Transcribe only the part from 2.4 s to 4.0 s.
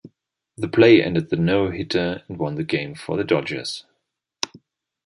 the game for the Dodgers.